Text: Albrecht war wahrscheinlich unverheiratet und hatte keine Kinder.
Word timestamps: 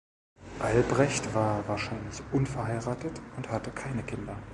Albrecht 0.57 1.31
war 1.35 1.67
wahrscheinlich 1.67 2.23
unverheiratet 2.31 3.21
und 3.37 3.49
hatte 3.51 3.69
keine 3.69 4.01
Kinder. 4.01 4.35